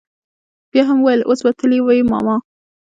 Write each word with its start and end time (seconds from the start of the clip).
بيا 0.73 0.81
يې 0.83 0.87
هم 0.89 0.99
وويل 1.01 1.21
اوس 1.27 1.39
به 1.45 1.51
تلي 1.59 1.79
وي 1.85 1.99
ماما. 2.11 2.35